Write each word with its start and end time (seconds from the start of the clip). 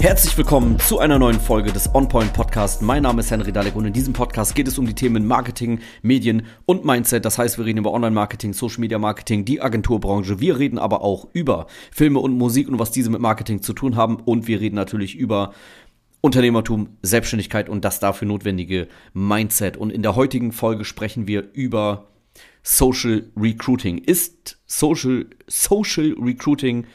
Herzlich 0.00 0.34
willkommen 0.38 0.78
zu 0.78 0.98
einer 0.98 1.18
neuen 1.18 1.38
Folge 1.38 1.72
des 1.72 1.94
OnPoint 1.94 2.32
Podcast. 2.32 2.80
Mein 2.80 3.02
Name 3.02 3.20
ist 3.20 3.30
Henry 3.30 3.52
Dalek 3.52 3.76
und 3.76 3.84
in 3.84 3.92
diesem 3.92 4.14
Podcast 4.14 4.54
geht 4.54 4.66
es 4.66 4.78
um 4.78 4.86
die 4.86 4.94
Themen 4.94 5.26
Marketing, 5.26 5.80
Medien 6.00 6.46
und 6.64 6.86
Mindset. 6.86 7.26
Das 7.26 7.36
heißt, 7.36 7.58
wir 7.58 7.66
reden 7.66 7.80
über 7.80 7.92
Online-Marketing, 7.92 8.54
Social-Media-Marketing, 8.54 9.44
die 9.44 9.60
Agenturbranche. 9.60 10.40
Wir 10.40 10.58
reden 10.58 10.78
aber 10.78 11.02
auch 11.02 11.28
über 11.34 11.66
Filme 11.92 12.18
und 12.20 12.32
Musik 12.32 12.70
und 12.70 12.78
was 12.78 12.92
diese 12.92 13.10
mit 13.10 13.20
Marketing 13.20 13.60
zu 13.60 13.74
tun 13.74 13.94
haben. 13.94 14.16
Und 14.16 14.48
wir 14.48 14.62
reden 14.62 14.76
natürlich 14.76 15.16
über 15.16 15.52
Unternehmertum, 16.22 16.96
Selbstständigkeit 17.02 17.68
und 17.68 17.84
das 17.84 18.00
dafür 18.00 18.26
notwendige 18.26 18.88
Mindset. 19.12 19.76
Und 19.76 19.90
in 19.90 20.00
der 20.00 20.16
heutigen 20.16 20.52
Folge 20.52 20.86
sprechen 20.86 21.28
wir 21.28 21.52
über 21.52 22.08
Social 22.62 23.30
Recruiting. 23.36 23.98
Ist 23.98 24.58
Social, 24.64 25.26
Social 25.46 26.16
Recruiting 26.18 26.86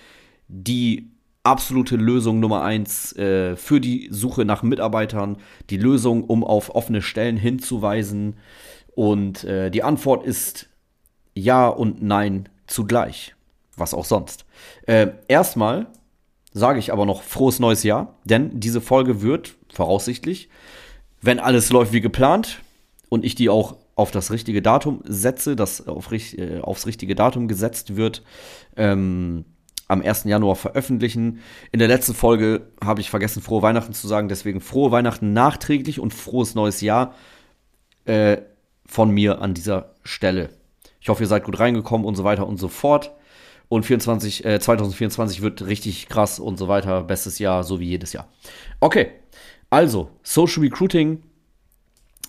die 0.47 1.14
absolute 1.45 1.95
Lösung 1.95 2.39
Nummer 2.39 2.63
eins 2.63 3.15
äh, 3.15 3.55
für 3.55 3.79
die 3.79 4.07
Suche 4.11 4.45
nach 4.45 4.63
Mitarbeitern, 4.63 5.37
die 5.69 5.77
Lösung, 5.77 6.23
um 6.23 6.43
auf 6.43 6.73
offene 6.73 7.01
Stellen 7.01 7.37
hinzuweisen. 7.37 8.37
Und 8.95 9.43
äh, 9.43 9.69
die 9.69 9.83
Antwort 9.83 10.25
ist 10.25 10.67
ja 11.33 11.67
und 11.67 12.01
nein 12.01 12.49
zugleich. 12.67 13.35
Was 13.77 13.93
auch 13.93 14.05
sonst. 14.05 14.45
Äh, 14.87 15.07
erstmal 15.27 15.87
sage 16.53 16.79
ich 16.79 16.93
aber 16.93 17.05
noch 17.05 17.23
frohes 17.23 17.59
neues 17.59 17.83
Jahr, 17.83 18.15
denn 18.23 18.59
diese 18.59 18.79
Folge 18.79 19.21
wird 19.21 19.55
voraussichtlich, 19.73 20.49
wenn 21.21 21.39
alles 21.39 21.69
läuft 21.71 21.91
wie 21.91 21.99
geplant 21.99 22.61
und 23.09 23.25
ich 23.25 23.35
die 23.35 23.49
auch 23.49 23.75
auf 23.95 24.11
das 24.11 24.31
richtige 24.31 24.61
Datum 24.61 25.01
setze, 25.03 25.55
das 25.57 25.87
auf, 25.87 26.11
äh, 26.11 26.59
aufs 26.61 26.85
richtige 26.85 27.15
Datum 27.15 27.47
gesetzt 27.49 27.97
wird, 27.97 28.23
ähm, 28.77 29.43
am 29.87 30.01
1. 30.01 30.23
Januar 30.25 30.55
veröffentlichen. 30.55 31.39
In 31.71 31.79
der 31.79 31.87
letzten 31.87 32.13
Folge 32.13 32.67
habe 32.83 33.01
ich 33.01 33.09
vergessen, 33.09 33.41
frohe 33.41 33.61
Weihnachten 33.61 33.93
zu 33.93 34.07
sagen, 34.07 34.29
deswegen 34.29 34.61
frohe 34.61 34.91
Weihnachten 34.91 35.33
nachträglich 35.33 35.99
und 35.99 36.13
frohes 36.13 36.55
neues 36.55 36.81
Jahr 36.81 37.13
äh, 38.05 38.37
von 38.85 39.11
mir 39.11 39.41
an 39.41 39.53
dieser 39.53 39.95
Stelle. 40.03 40.49
Ich 41.01 41.09
hoffe, 41.09 41.23
ihr 41.23 41.27
seid 41.27 41.43
gut 41.43 41.59
reingekommen 41.59 42.05
und 42.05 42.15
so 42.15 42.23
weiter 42.23 42.47
und 42.47 42.57
so 42.57 42.67
fort. 42.67 43.11
Und 43.67 43.85
24, 43.85 44.45
äh, 44.45 44.59
2024 44.59 45.41
wird 45.41 45.65
richtig 45.65 46.07
krass 46.07 46.39
und 46.39 46.57
so 46.57 46.67
weiter. 46.67 47.03
Bestes 47.03 47.39
Jahr, 47.39 47.63
so 47.63 47.79
wie 47.79 47.87
jedes 47.87 48.13
Jahr. 48.13 48.27
Okay, 48.79 49.11
also 49.69 50.09
Social 50.23 50.61
Recruiting 50.61 51.23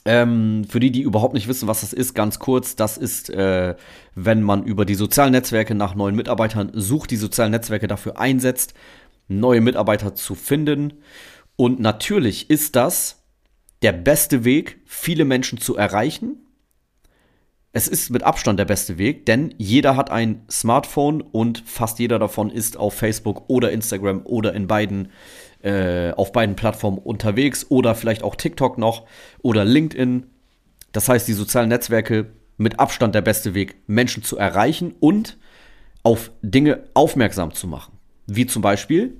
ähm, 0.07 0.65
für 0.69 0.81
die, 0.81 0.91
die 0.91 1.03
überhaupt 1.03 1.35
nicht 1.35 1.49
wissen, 1.49 1.69
was 1.69 1.83
das 1.83 1.93
ist, 1.93 2.15
ganz 2.15 2.39
kurz, 2.39 2.77
das 2.77 2.97
ist, 2.97 3.29
äh, 3.31 3.75
wenn 4.15 4.43
man 4.43 4.65
über 4.65 4.85
die 4.85 4.95
sozialen 4.95 5.33
Netzwerke 5.33 5.75
nach 5.75 5.95
neuen 5.95 6.15
Mitarbeitern 6.15 6.71
sucht, 6.75 7.11
die 7.11 7.17
sozialen 7.17 7.51
Netzwerke 7.51 7.89
dafür 7.89 8.19
einsetzt, 8.19 8.75
neue 9.29 9.61
Mitarbeiter 9.61 10.15
zu 10.15 10.35
finden. 10.35 10.95
Und 11.57 11.81
natürlich 11.81 12.49
ist 12.49 12.77
das 12.77 13.25
der 13.83 13.93
beste 13.93 14.45
Weg, 14.45 14.81
viele 14.85 15.25
Menschen 15.25 15.59
zu 15.59 15.77
erreichen. 15.77 16.46
Es 17.77 17.89
ist 17.89 18.09
mit 18.09 18.23
Abstand 18.23 18.59
der 18.59 18.65
beste 18.65 18.97
Weg, 18.97 19.27
denn 19.27 19.55
jeder 19.59 19.97
hat 19.97 20.09
ein 20.09 20.41
Smartphone 20.51 21.21
und 21.21 21.63
fast 21.67 21.99
jeder 21.99 22.19
davon 22.19 22.49
ist 22.49 22.79
auf 22.79 22.95
Facebook 22.95 23.51
oder 23.51 23.71
Instagram 23.71 24.23
oder 24.25 24.55
in 24.55 24.67
beiden 24.67 25.11
äh, 25.63 26.13
auf 26.13 26.33
beiden 26.33 26.57
Plattformen 26.57 26.97
unterwegs 26.97 27.67
oder 27.69 27.95
vielleicht 27.95 28.23
auch 28.23 28.35
TikTok 28.35 28.79
noch 28.79 29.05
oder 29.43 29.67
LinkedIn. 29.67 30.25
Das 30.93 31.11
heißt, 31.11 31.29
die 31.29 31.35
sozialen 31.35 31.69
Netzwerke 31.69 32.33
mit 32.57 32.81
Abstand 32.81 33.15
der 33.15 33.21
beste 33.21 33.53
Weg, 33.53 33.77
Menschen 33.87 34.23
zu 34.23 34.39
erreichen 34.39 34.95
und 34.99 35.37
auf 36.03 36.31
Dinge 36.41 36.85
aufmerksam 36.95 37.53
zu 37.53 37.67
machen. 37.67 37.99
Wie 38.27 38.47
zum 38.47 38.63
Beispiel, 38.63 39.19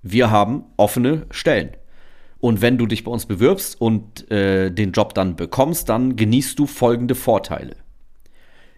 wir 0.00 0.30
haben 0.30 0.64
offene 0.78 1.26
Stellen. 1.30 1.76
Und 2.38 2.62
wenn 2.62 2.78
du 2.78 2.86
dich 2.86 3.04
bei 3.04 3.10
uns 3.10 3.26
bewirbst 3.26 3.78
und 3.78 4.30
äh, 4.30 4.70
den 4.70 4.92
Job 4.92 5.12
dann 5.12 5.36
bekommst, 5.36 5.90
dann 5.90 6.16
genießt 6.16 6.58
du 6.58 6.64
folgende 6.64 7.14
Vorteile. 7.14 7.76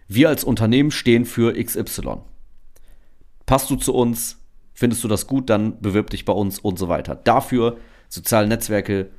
Wir 0.07 0.29
als 0.29 0.43
Unternehmen 0.43 0.91
stehen 0.91 1.25
für 1.25 1.53
XY. 1.53 2.17
Passt 3.45 3.69
du 3.69 3.75
zu 3.75 3.93
uns, 3.93 4.37
Findest 4.73 5.03
du 5.03 5.07
das 5.07 5.27
gut, 5.27 5.49
dann 5.49 5.79
bewirb 5.81 6.09
dich 6.09 6.25
bei 6.25 6.33
uns 6.33 6.59
und 6.59 6.79
so 6.79 6.89
weiter. 6.89 7.15
Dafür 7.15 7.77
soziale 8.09 8.47
Netzwerke, 8.47 9.09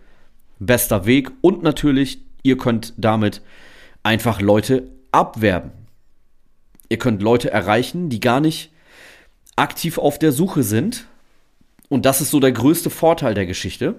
bester 0.58 1.06
Weg 1.06 1.30
und 1.40 1.62
natürlich, 1.62 2.18
ihr 2.42 2.58
könnt 2.58 2.92
damit 2.96 3.40
einfach 4.02 4.40
Leute 4.40 4.90
abwerben. 5.12 5.70
Ihr 6.88 6.98
könnt 6.98 7.22
Leute 7.22 7.50
erreichen, 7.50 8.08
die 8.08 8.20
gar 8.20 8.40
nicht 8.40 8.72
aktiv 9.56 9.98
auf 9.98 10.18
der 10.18 10.32
Suche 10.32 10.64
sind. 10.64 11.06
Und 11.88 12.04
das 12.04 12.20
ist 12.20 12.30
so 12.30 12.40
der 12.40 12.52
größte 12.52 12.90
Vorteil 12.90 13.34
der 13.34 13.46
Geschichte, 13.46 13.94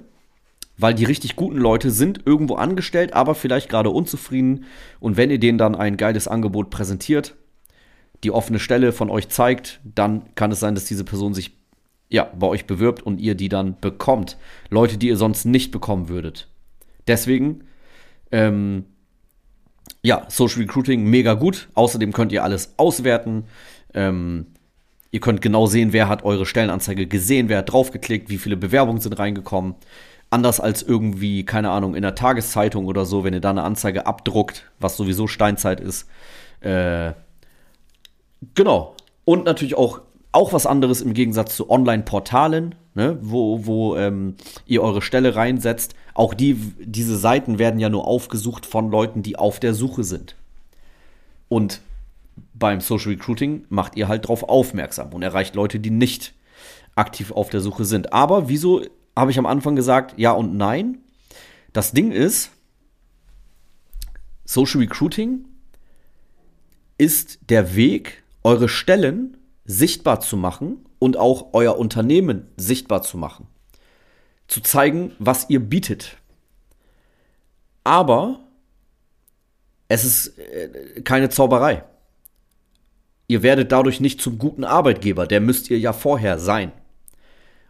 weil 0.78 0.94
die 0.94 1.06
richtig 1.06 1.36
guten 1.36 1.58
Leute 1.58 1.92
sind 1.92 2.22
irgendwo 2.26 2.56
angestellt, 2.56 3.14
aber 3.14 3.36
vielleicht 3.36 3.70
gerade 3.70 3.90
unzufrieden. 3.90 4.66
Und 5.00 5.18
wenn 5.18 5.32
ihr 5.32 5.40
denen 5.40 5.58
dann 5.58 5.76
ein 5.76 5.98
geiles 5.98 6.28
Angebot 6.28 6.70
präsentiert, 6.70 7.36
die 8.24 8.32
offene 8.32 8.60
Stelle 8.60 8.92
von 8.92 9.10
euch 9.10 9.30
zeigt, 9.30 9.80
dann 9.84 10.24
kann 10.36 10.52
es 10.52 10.60
sein, 10.60 10.76
dass 10.76 10.86
diese 10.86 11.04
Person 11.04 11.34
sich 11.34 11.52
ja, 12.10 12.30
bei 12.38 12.48
euch 12.48 12.66
bewirbt 12.66 13.02
und 13.02 13.20
ihr 13.20 13.36
die 13.36 13.50
dann 13.50 13.80
bekommt. 13.80 14.38
Leute, 14.70 14.98
die 14.98 15.08
ihr 15.08 15.18
sonst 15.18 15.46
nicht 15.46 15.72
bekommen 15.72 16.08
würdet. 16.08 16.48
Deswegen, 17.08 17.64
ähm, 18.32 18.86
ja, 20.02 20.26
Social 20.30 20.62
Recruiting 20.62 21.04
mega 21.06 21.34
gut. 21.34 21.70
Außerdem 21.74 22.14
könnt 22.14 22.32
ihr 22.32 22.44
alles 22.44 22.74
auswerten. 22.78 23.46
Ähm, 23.94 24.48
ihr 25.12 25.20
könnt 25.20 25.42
genau 25.42 25.66
sehen, 25.66 25.94
wer 25.94 26.08
hat 26.08 26.24
eure 26.24 26.46
Stellenanzeige 26.46 27.08
gesehen, 27.08 27.50
wer 27.50 27.60
hat 27.60 27.72
draufgeklickt, 27.72 28.30
wie 28.30 28.38
viele 28.38 28.58
Bewerbungen 28.58 29.02
sind 29.02 29.18
reingekommen. 29.18 29.76
Anders 30.30 30.60
als 30.60 30.82
irgendwie, 30.84 31.46
keine 31.46 31.70
Ahnung, 31.70 31.96
in 31.96 32.02
der 32.02 32.16
Tageszeitung 32.16 32.88
oder 32.88 33.06
so, 33.06 33.24
wenn 33.24 33.34
ihr 33.34 33.42
da 33.42 33.52
eine 33.52 33.64
Anzeige 33.64 34.06
abdruckt, 34.06 34.70
was 34.80 34.98
sowieso 34.98 35.28
Steinzeit 35.28 35.80
ist. 35.80 36.08
Äh, 36.62 37.14
Genau. 38.54 38.96
Und 39.24 39.46
natürlich 39.46 39.76
auch, 39.76 40.02
auch 40.32 40.54
was 40.54 40.66
anderes 40.66 41.02
im 41.02 41.14
Gegensatz 41.14 41.56
zu 41.56 41.70
Online-Portalen, 41.70 42.76
ne, 42.94 43.18
wo, 43.22 43.66
wo 43.66 43.96
ähm, 43.96 44.36
ihr 44.68 44.84
eure 44.84 45.02
Stelle 45.02 45.36
reinsetzt. 45.36 45.96
Auch 46.14 46.34
die, 46.34 46.54
diese 46.80 47.18
Seiten 47.18 47.58
werden 47.58 47.80
ja 47.80 47.90
nur 47.90 48.06
aufgesucht 48.06 48.66
von 48.66 48.92
Leuten, 48.92 49.24
die 49.24 49.38
auf 49.38 49.60
der 49.60 49.74
Suche 49.74 50.04
sind. 50.04 50.36
Und 51.50 51.82
beim 52.54 52.82
Social 52.82 53.12
Recruiting 53.12 53.66
macht 53.70 53.96
ihr 53.96 54.08
halt 54.08 54.26
darauf 54.26 54.44
aufmerksam 54.44 55.14
und 55.14 55.22
erreicht 55.22 55.56
Leute, 55.56 55.80
die 55.80 55.90
nicht 55.90 56.34
aktiv 56.96 57.32
auf 57.32 57.50
der 57.50 57.62
Suche 57.62 57.86
sind. 57.86 58.14
Aber 58.14 58.50
wieso 58.50 58.82
habe 59.16 59.32
ich 59.32 59.40
am 59.40 59.46
Anfang 59.46 59.76
gesagt, 59.76 60.16
ja 60.18 60.32
und 60.32 60.56
nein? 60.56 61.00
Das 61.74 61.92
Ding 61.92 62.12
ist, 62.12 62.52
Social 64.46 64.82
Recruiting 64.82 65.46
ist 66.98 67.40
der 67.50 67.76
Weg, 67.76 68.24
eure 68.44 68.70
Stellen 68.70 69.38
sichtbar 69.66 70.20
zu 70.20 70.38
machen 70.38 70.86
und 71.00 71.18
auch 71.18 71.50
euer 71.54 71.78
Unternehmen 71.78 72.48
sichtbar 72.56 73.02
zu 73.02 73.18
machen. 73.18 73.48
Zu 74.48 74.62
zeigen, 74.62 75.12
was 75.18 75.50
ihr 75.50 75.60
bietet. 75.60 76.18
Aber 77.84 78.40
es 79.88 80.06
ist 80.06 80.38
äh, 80.38 81.02
keine 81.02 81.30
Zauberei. 81.30 81.84
Ihr 83.28 83.42
werdet 83.42 83.72
dadurch 83.72 84.00
nicht 84.00 84.22
zum 84.22 84.38
guten 84.38 84.64
Arbeitgeber, 84.64 85.26
der 85.26 85.42
müsst 85.42 85.70
ihr 85.70 85.80
ja 85.80 85.94
vorher 85.94 86.38
sein. 86.38 86.72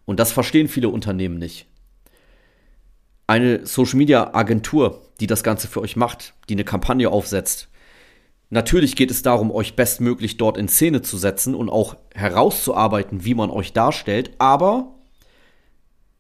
Und 0.06 0.20
das 0.20 0.32
verstehen 0.32 0.68
viele 0.68 0.90
Unternehmen 0.90 1.38
nicht. 1.38 1.68
Eine 3.28 3.66
Social 3.66 3.98
Media 3.98 4.34
Agentur, 4.34 5.02
die 5.20 5.28
das 5.28 5.44
Ganze 5.44 5.68
für 5.68 5.82
euch 5.82 5.96
macht, 5.96 6.34
die 6.48 6.54
eine 6.54 6.64
Kampagne 6.64 7.10
aufsetzt, 7.10 7.70
Natürlich 8.50 8.96
geht 8.96 9.12
es 9.12 9.22
darum, 9.22 9.52
euch 9.52 9.76
bestmöglich 9.76 10.38
dort 10.38 10.58
in 10.58 10.68
Szene 10.68 11.02
zu 11.02 11.18
setzen 11.18 11.56
und 11.56 11.70
auch 11.70 11.98
herauszuarbeiten, 12.14 13.26
wie 13.26 13.34
man 13.34 13.50
euch 13.50 13.74
darstellt, 13.74 14.32
aber 14.38 14.96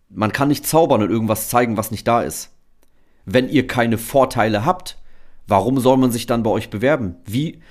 man 0.10 0.31
kann 0.31 0.48
nicht 0.48 0.66
zaubern 0.66 1.04
und 1.04 1.10
irgendwas 1.10 1.50
zeigen, 1.50 1.78
was 1.78 1.92
nicht 1.92 2.08
da 2.08 2.22
ist. 2.22 2.52
Wenn 3.26 3.50
ihr 3.50 3.68
keine 3.68 3.98
Vorteile 3.98 4.66
habt, 4.66 4.98
warum 5.48 5.80
soll 5.80 5.98
man 5.98 6.12
sich 6.12 6.26
dann 6.26 6.44
bei 6.44 6.50
euch 6.50 6.70
bewerben? 6.70 7.16
Wie, 7.26 7.62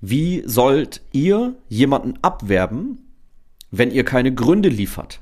wie 0.00 0.42
sollt 0.46 1.02
ihr 1.12 1.54
jemanden 1.68 2.18
abwerben, 2.22 3.12
wenn 3.70 3.90
ihr 3.90 4.04
keine 4.04 4.34
Gründe 4.34 4.68
liefert? 4.70 5.20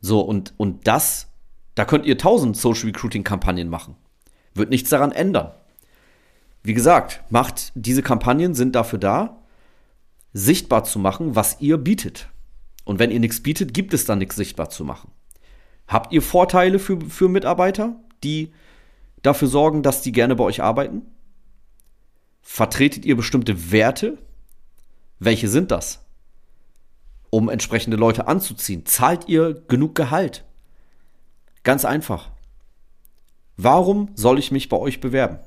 So, 0.00 0.20
und, 0.20 0.54
und 0.56 0.86
das, 0.86 1.28
da 1.74 1.84
könnt 1.84 2.06
ihr 2.06 2.18
tausend 2.18 2.56
Social 2.56 2.86
Recruiting 2.86 3.24
Kampagnen 3.24 3.68
machen. 3.68 3.96
Wird 4.54 4.70
nichts 4.70 4.90
daran 4.90 5.12
ändern. 5.12 5.52
Wie 6.62 6.74
gesagt, 6.74 7.22
macht 7.30 7.72
diese 7.74 8.02
Kampagnen 8.02 8.54
sind 8.54 8.74
dafür 8.74 8.98
da, 8.98 9.42
sichtbar 10.32 10.84
zu 10.84 10.98
machen, 10.98 11.36
was 11.36 11.60
ihr 11.60 11.78
bietet. 11.78 12.28
Und 12.84 12.98
wenn 12.98 13.10
ihr 13.10 13.20
nichts 13.20 13.42
bietet, 13.42 13.74
gibt 13.74 13.94
es 13.94 14.04
dann 14.04 14.18
nichts 14.18 14.36
sichtbar 14.36 14.70
zu 14.70 14.84
machen. 14.84 15.10
Habt 15.86 16.12
ihr 16.12 16.22
Vorteile 16.22 16.78
für, 16.78 17.00
für 17.00 17.28
Mitarbeiter, 17.28 17.96
die 18.22 18.52
dafür 19.22 19.48
sorgen, 19.48 19.82
dass 19.82 20.02
die 20.02 20.12
gerne 20.12 20.36
bei 20.36 20.44
euch 20.44 20.62
arbeiten? 20.62 21.02
Vertretet 22.42 23.04
ihr 23.04 23.16
bestimmte 23.16 23.70
Werte? 23.72 24.18
Welche 25.18 25.48
sind 25.48 25.70
das? 25.70 26.04
Um 27.30 27.48
entsprechende 27.48 27.96
Leute 27.96 28.26
anzuziehen? 28.26 28.84
Zahlt 28.86 29.28
ihr 29.28 29.62
genug 29.68 29.94
Gehalt? 29.94 30.44
Ganz 31.62 31.84
einfach. 31.84 32.30
Warum 33.56 34.10
soll 34.14 34.38
ich 34.38 34.52
mich 34.52 34.68
bei 34.68 34.76
euch 34.76 35.00
bewerben? 35.00 35.38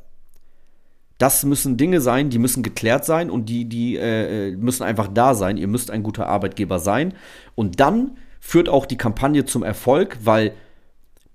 Das 1.18 1.45
müssen 1.45 1.77
Dinge 1.77 2.01
sein, 2.01 2.30
die 2.30 2.39
müssen 2.39 2.63
geklärt 2.63 3.06
sein 3.06 3.30
und 3.30 3.47
die, 3.47 3.65
die 3.65 3.95
äh, 3.95 4.56
müssen 4.56 4.83
einfach 4.83 5.07
da 5.07 5.35
sein. 5.35 5.57
Ihr 5.57 5.68
müsst 5.68 5.89
ein 5.91 6.03
guter 6.03 6.27
Arbeitgeber 6.27 6.80
sein. 6.80 7.13
Und 7.56 7.80
dann 7.80 8.18
führt 8.39 8.68
auch 8.68 8.85
die 8.85 8.97
Kampagne 8.97 9.45
zum 9.45 9.63
Erfolg, 9.63 10.18
weil 10.24 10.53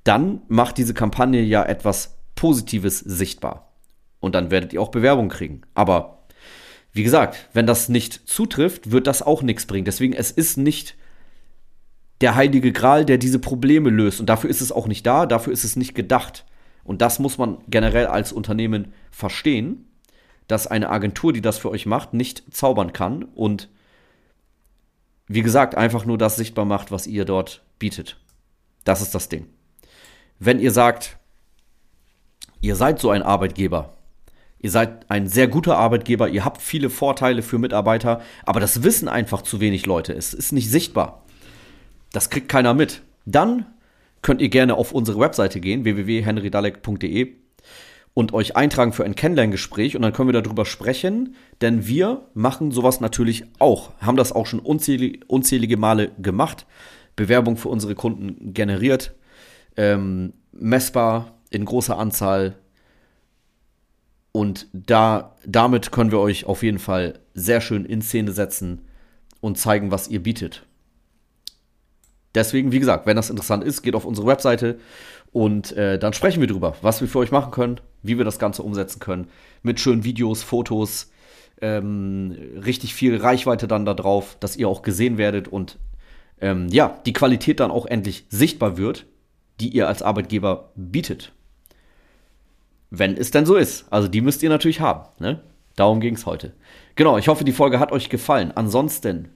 dann 0.04 0.42
macht 0.48 0.78
diese 0.78 0.94
Kampagne 0.94 1.40
ja 1.40 1.64
etwas 1.64 2.18
Positives 2.34 2.98
sichtbar. 2.98 3.72
Und 4.20 4.34
dann 4.34 4.50
werdet 4.50 4.72
ihr 4.72 4.82
auch 4.82 4.90
Bewerbung 4.90 5.28
kriegen. 5.28 5.62
Aber 5.74 6.17
wie 6.98 7.04
gesagt, 7.04 7.48
wenn 7.54 7.66
das 7.66 7.88
nicht 7.88 8.28
zutrifft, 8.28 8.90
wird 8.90 9.06
das 9.06 9.22
auch 9.22 9.42
nichts 9.42 9.66
bringen. 9.66 9.84
Deswegen, 9.84 10.12
es 10.12 10.30
ist 10.30 10.58
nicht 10.58 10.96
der 12.20 12.34
heilige 12.34 12.72
Gral, 12.72 13.04
der 13.04 13.18
diese 13.18 13.38
Probleme 13.38 13.88
löst. 13.88 14.20
Und 14.20 14.26
dafür 14.26 14.50
ist 14.50 14.60
es 14.60 14.72
auch 14.72 14.88
nicht 14.88 15.06
da, 15.06 15.24
dafür 15.24 15.52
ist 15.52 15.64
es 15.64 15.76
nicht 15.76 15.94
gedacht. 15.94 16.44
Und 16.84 17.00
das 17.00 17.18
muss 17.18 17.38
man 17.38 17.58
generell 17.68 18.06
als 18.06 18.32
Unternehmen 18.32 18.92
verstehen, 19.10 19.86
dass 20.48 20.66
eine 20.66 20.90
Agentur, 20.90 21.32
die 21.32 21.40
das 21.40 21.58
für 21.58 21.70
euch 21.70 21.86
macht, 21.86 22.14
nicht 22.14 22.42
zaubern 22.54 22.92
kann 22.92 23.22
und 23.22 23.68
wie 25.28 25.42
gesagt, 25.42 25.74
einfach 25.74 26.06
nur 26.06 26.16
das 26.16 26.36
sichtbar 26.36 26.64
macht, 26.64 26.90
was 26.90 27.06
ihr 27.06 27.26
dort 27.26 27.62
bietet. 27.78 28.16
Das 28.84 29.02
ist 29.02 29.14
das 29.14 29.28
Ding. 29.28 29.46
Wenn 30.38 30.58
ihr 30.58 30.70
sagt, 30.72 31.18
ihr 32.62 32.74
seid 32.74 32.98
so 32.98 33.10
ein 33.10 33.22
Arbeitgeber, 33.22 33.97
ihr 34.60 34.70
seid 34.70 35.10
ein 35.10 35.26
sehr 35.28 35.48
guter 35.48 35.76
Arbeitgeber, 35.78 36.28
ihr 36.28 36.44
habt 36.44 36.62
viele 36.62 36.90
Vorteile 36.90 37.42
für 37.42 37.58
Mitarbeiter, 37.58 38.20
aber 38.44 38.60
das 38.60 38.82
wissen 38.82 39.08
einfach 39.08 39.42
zu 39.42 39.60
wenig 39.60 39.86
Leute, 39.86 40.12
es 40.12 40.34
ist 40.34 40.52
nicht 40.52 40.70
sichtbar. 40.70 41.24
Das 42.12 42.30
kriegt 42.30 42.48
keiner 42.48 42.74
mit. 42.74 43.02
Dann 43.26 43.66
könnt 44.22 44.40
ihr 44.40 44.48
gerne 44.48 44.74
auf 44.74 44.92
unsere 44.92 45.20
Webseite 45.20 45.60
gehen, 45.60 45.84
www.henrydalek.de 45.84 47.34
und 48.14 48.32
euch 48.32 48.56
eintragen 48.56 48.92
für 48.92 49.04
ein 49.04 49.14
Kennenlerngespräch 49.14 49.94
und 49.94 50.02
dann 50.02 50.12
können 50.12 50.28
wir 50.28 50.42
darüber 50.42 50.64
sprechen, 50.64 51.36
denn 51.60 51.86
wir 51.86 52.22
machen 52.34 52.72
sowas 52.72 53.00
natürlich 53.00 53.44
auch, 53.58 53.92
haben 54.00 54.16
das 54.16 54.32
auch 54.32 54.46
schon 54.46 54.58
unzählige, 54.58 55.20
unzählige 55.28 55.76
Male 55.76 56.10
gemacht, 56.18 56.66
Bewerbung 57.14 57.56
für 57.56 57.68
unsere 57.68 57.94
Kunden 57.94 58.54
generiert, 58.54 59.14
ähm, 59.76 60.32
messbar 60.52 61.34
in 61.50 61.64
großer 61.64 61.96
Anzahl 61.96 62.56
und 64.38 64.68
da, 64.72 65.34
damit 65.44 65.90
können 65.90 66.12
wir 66.12 66.20
euch 66.20 66.44
auf 66.44 66.62
jeden 66.62 66.78
Fall 66.78 67.18
sehr 67.34 67.60
schön 67.60 67.84
in 67.84 68.02
Szene 68.02 68.30
setzen 68.30 68.82
und 69.40 69.58
zeigen, 69.58 69.90
was 69.90 70.06
ihr 70.06 70.22
bietet. 70.22 70.64
Deswegen, 72.36 72.70
wie 72.70 72.78
gesagt, 72.78 73.04
wenn 73.04 73.16
das 73.16 73.30
interessant 73.30 73.64
ist, 73.64 73.82
geht 73.82 73.96
auf 73.96 74.04
unsere 74.04 74.28
Webseite 74.28 74.78
und 75.32 75.72
äh, 75.72 75.98
dann 75.98 76.12
sprechen 76.12 76.38
wir 76.38 76.46
drüber, 76.46 76.76
was 76.82 77.00
wir 77.00 77.08
für 77.08 77.18
euch 77.18 77.32
machen 77.32 77.50
können, 77.50 77.80
wie 78.04 78.16
wir 78.16 78.24
das 78.24 78.38
Ganze 78.38 78.62
umsetzen 78.62 79.00
können. 79.00 79.26
Mit 79.64 79.80
schönen 79.80 80.04
Videos, 80.04 80.44
Fotos, 80.44 81.10
ähm, 81.60 82.30
richtig 82.64 82.94
viel 82.94 83.16
Reichweite 83.16 83.66
dann 83.66 83.84
da 83.84 83.94
drauf, 83.94 84.36
dass 84.38 84.56
ihr 84.56 84.68
auch 84.68 84.82
gesehen 84.82 85.18
werdet 85.18 85.48
und 85.48 85.80
ähm, 86.40 86.68
ja, 86.68 87.00
die 87.06 87.12
Qualität 87.12 87.58
dann 87.58 87.72
auch 87.72 87.86
endlich 87.86 88.24
sichtbar 88.28 88.76
wird, 88.76 89.04
die 89.58 89.70
ihr 89.70 89.88
als 89.88 90.00
Arbeitgeber 90.00 90.70
bietet. 90.76 91.32
Wenn 92.90 93.16
es 93.16 93.30
denn 93.30 93.46
so 93.46 93.56
ist. 93.56 93.86
Also 93.90 94.08
die 94.08 94.20
müsst 94.20 94.42
ihr 94.42 94.48
natürlich 94.48 94.80
haben. 94.80 95.08
Ne? 95.18 95.42
Darum 95.76 96.00
ging 96.00 96.14
es 96.14 96.26
heute. 96.26 96.52
Genau, 96.94 97.18
ich 97.18 97.28
hoffe, 97.28 97.44
die 97.44 97.52
Folge 97.52 97.78
hat 97.78 97.92
euch 97.92 98.08
gefallen. 98.08 98.52
Ansonsten 98.54 99.28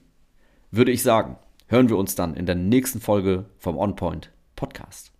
würde 0.71 0.91
ich 0.91 1.03
sagen, 1.03 1.37
hören 1.67 1.89
wir 1.89 1.97
uns 1.97 2.15
dann 2.15 2.35
in 2.35 2.45
der 2.45 2.55
nächsten 2.55 2.99
Folge 2.99 3.45
vom 3.57 3.77
OnPoint 3.77 4.31
Podcast. 4.55 5.11